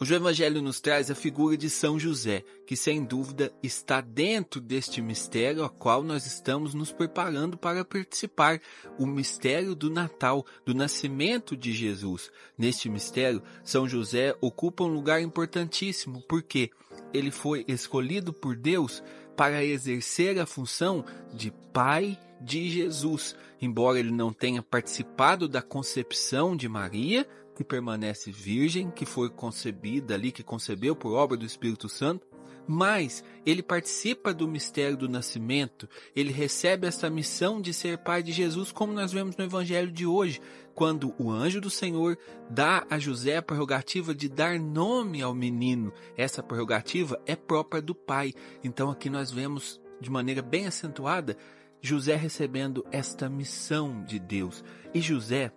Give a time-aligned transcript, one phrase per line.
[0.00, 4.60] Hoje o Evangelho nos traz a figura de São José, que sem dúvida está dentro
[4.60, 8.60] deste mistério a qual nós estamos nos preparando para participar,
[8.96, 12.30] o mistério do Natal, do nascimento de Jesus.
[12.56, 16.70] Neste mistério, São José ocupa um lugar importantíssimo, porque
[17.12, 19.02] ele foi escolhido por Deus
[19.36, 21.04] para exercer a função
[21.34, 27.26] de pai de Jesus, embora ele não tenha participado da concepção de Maria,
[27.58, 32.24] que permanece virgem, que foi concebida ali, que concebeu por obra do Espírito Santo,
[32.68, 38.30] mas ele participa do mistério do nascimento, ele recebe essa missão de ser pai de
[38.30, 40.40] Jesus, como nós vemos no evangelho de hoje,
[40.72, 42.16] quando o anjo do Senhor
[42.48, 45.92] dá a José a prerrogativa de dar nome ao menino.
[46.16, 48.32] Essa prerrogativa é própria do pai.
[48.62, 51.36] Então aqui nós vemos de maneira bem acentuada
[51.82, 54.62] José recebendo esta missão de Deus.
[54.94, 55.50] E José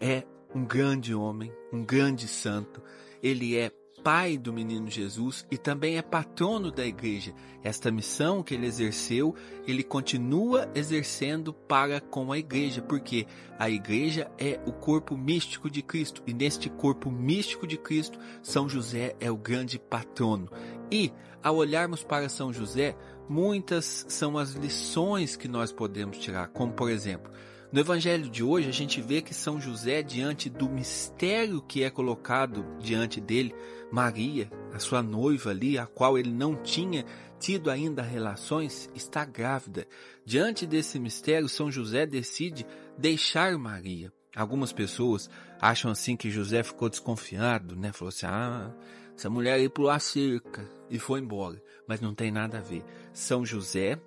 [0.00, 0.24] é
[0.56, 2.80] um grande homem, um grande santo.
[3.22, 3.70] Ele é
[4.02, 7.34] pai do menino Jesus e também é patrono da igreja.
[7.62, 9.34] Esta missão que ele exerceu,
[9.66, 13.26] ele continua exercendo para com a igreja, porque
[13.58, 18.66] a igreja é o corpo místico de Cristo e neste corpo místico de Cristo, São
[18.66, 20.48] José é o grande patrono.
[20.90, 21.12] E
[21.42, 22.96] ao olharmos para São José,
[23.28, 27.30] muitas são as lições que nós podemos tirar, como por exemplo,
[27.72, 31.90] no evangelho de hoje, a gente vê que São José, diante do mistério que é
[31.90, 33.54] colocado diante dele,
[33.90, 37.04] Maria, a sua noiva ali, a qual ele não tinha
[37.38, 39.86] tido ainda relações, está grávida.
[40.24, 44.12] Diante desse mistério, São José decide deixar Maria.
[44.34, 47.92] Algumas pessoas acham assim que José ficou desconfiado, né?
[47.92, 48.70] Falou assim: ah,
[49.16, 51.62] essa mulher aí pulou a cerca e foi embora.
[51.88, 52.84] Mas não tem nada a ver.
[53.12, 53.98] São José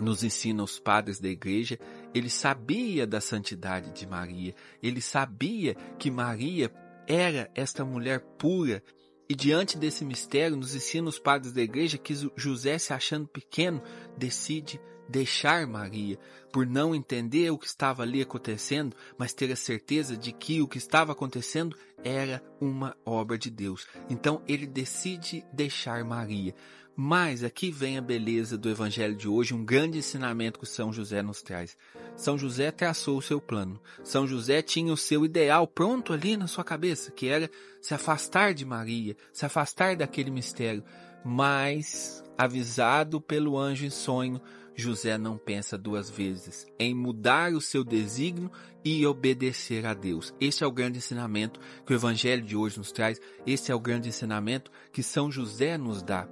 [0.00, 1.78] nos ensina os padres da igreja,
[2.14, 6.72] ele sabia da santidade de Maria, ele sabia que Maria
[7.06, 8.82] era esta mulher pura.
[9.28, 13.82] E diante desse mistério, nos ensina os padres da igreja que José, se achando pequeno,
[14.18, 16.18] decide deixar Maria,
[16.52, 20.68] por não entender o que estava ali acontecendo, mas ter a certeza de que o
[20.68, 23.86] que estava acontecendo era uma obra de Deus.
[24.08, 26.54] Então ele decide deixar Maria.
[26.96, 31.22] Mas aqui vem a beleza do evangelho de hoje, um grande ensinamento que São José
[31.22, 31.76] nos traz.
[32.14, 33.80] São José traçou o seu plano.
[34.04, 37.50] São José tinha o seu ideal pronto ali na sua cabeça, que era
[37.82, 40.84] se afastar de Maria, se afastar daquele mistério.
[41.24, 44.40] Mas, avisado pelo anjo em sonho,
[44.76, 48.52] José não pensa duas vezes em mudar o seu desígnio
[48.84, 50.32] e obedecer a Deus.
[50.40, 53.20] Esse é o grande ensinamento que o evangelho de hoje nos traz.
[53.44, 56.28] Esse é o grande ensinamento que São José nos dá.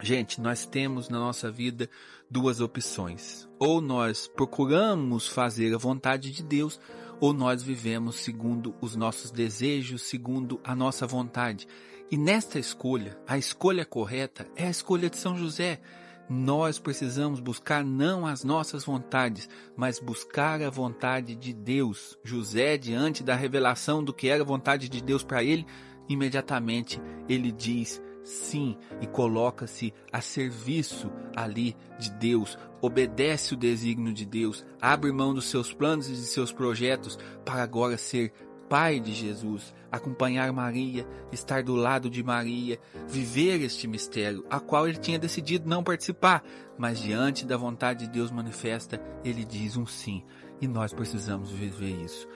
[0.00, 1.88] Gente, nós temos na nossa vida
[2.30, 3.48] duas opções.
[3.58, 6.80] Ou nós procuramos fazer a vontade de Deus,
[7.20, 11.66] ou nós vivemos segundo os nossos desejos, segundo a nossa vontade.
[12.10, 15.80] E nesta escolha, a escolha correta é a escolha de São José.
[16.28, 22.18] Nós precisamos buscar não as nossas vontades, mas buscar a vontade de Deus.
[22.24, 25.66] José, diante da revelação do que era a vontade de Deus para ele,
[26.08, 34.24] imediatamente ele diz: sim e coloca-se a serviço ali de Deus, obedece o desígnio de
[34.24, 38.32] Deus, abre mão dos seus planos e de seus projetos para agora ser
[38.68, 44.88] pai de Jesus, acompanhar Maria, estar do lado de Maria, viver este mistério, a qual
[44.88, 46.42] ele tinha decidido não participar,
[46.78, 50.24] mas diante da vontade de Deus manifesta, ele diz um sim,
[50.60, 52.26] e nós precisamos viver isso.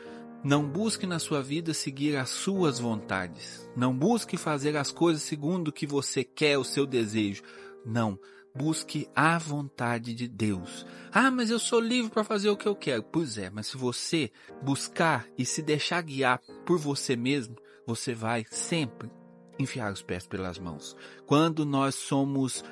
[0.45, 3.69] Não busque na sua vida seguir as suas vontades.
[3.77, 7.43] Não busque fazer as coisas segundo o que você quer, o seu desejo.
[7.85, 8.19] Não.
[8.55, 10.87] Busque a vontade de Deus.
[11.13, 13.03] Ah, mas eu sou livre para fazer o que eu quero.
[13.03, 14.31] Pois é, mas se você
[14.63, 17.57] buscar e se deixar guiar por você mesmo,
[17.87, 19.11] você vai sempre
[19.59, 20.97] enfiar os pés pelas mãos.
[21.27, 22.65] Quando nós somos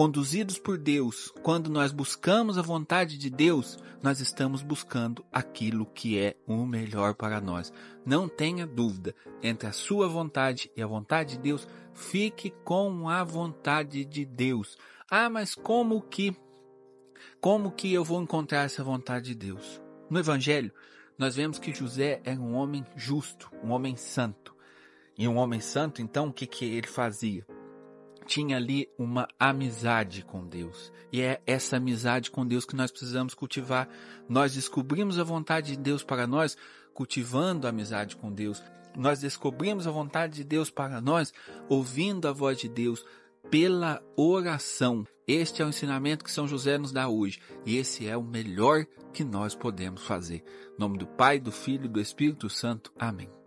[0.00, 6.18] conduzidos por Deus, quando nós buscamos a vontade de Deus, nós estamos buscando aquilo que
[6.18, 7.70] é o melhor para nós.
[8.02, 13.22] Não tenha dúvida entre a sua vontade e a vontade de Deus, fique com a
[13.22, 14.78] vontade de Deus.
[15.10, 16.34] Ah, mas como que
[17.38, 19.82] como que eu vou encontrar essa vontade de Deus?
[20.08, 20.72] No evangelho,
[21.18, 24.56] nós vemos que José era um homem justo, um homem santo.
[25.18, 27.44] E um homem santo, então, o que que ele fazia?
[28.30, 30.92] Tinha ali uma amizade com Deus.
[31.12, 33.88] E é essa amizade com Deus que nós precisamos cultivar.
[34.28, 36.56] Nós descobrimos a vontade de Deus para nós
[36.94, 38.62] cultivando a amizade com Deus.
[38.96, 41.32] Nós descobrimos a vontade de Deus para nós
[41.68, 43.04] ouvindo a voz de Deus
[43.50, 45.04] pela oração.
[45.26, 47.40] Este é o ensinamento que São José nos dá hoje.
[47.66, 50.44] E esse é o melhor que nós podemos fazer.
[50.76, 52.92] Em nome do Pai, do Filho e do Espírito Santo.
[52.96, 53.39] Amém.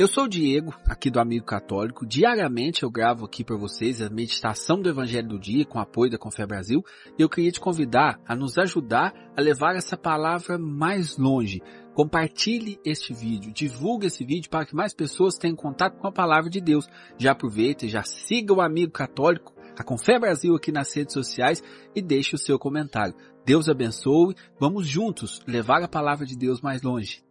[0.00, 2.06] Eu sou o Diego, aqui do Amigo Católico.
[2.06, 6.16] Diariamente eu gravo aqui para vocês a meditação do Evangelho do Dia com apoio da
[6.16, 6.82] Confé Brasil.
[7.18, 11.60] E eu queria te convidar a nos ajudar a levar essa palavra mais longe.
[11.92, 16.48] Compartilhe este vídeo, divulgue esse vídeo para que mais pessoas tenham contato com a palavra
[16.48, 16.88] de Deus.
[17.18, 21.62] Já aproveita, já siga o Amigo Católico, a Confé Brasil aqui nas redes sociais
[21.94, 23.14] e deixe o seu comentário.
[23.44, 24.34] Deus abençoe.
[24.58, 27.22] Vamos juntos levar a palavra de Deus mais longe.